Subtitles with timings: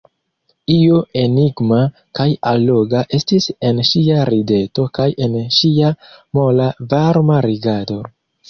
[0.75, 1.81] Io enigma
[2.19, 5.95] kaj alloga estis en ŝia rideto kaj en ŝia
[6.41, 8.05] mola varma rigardo.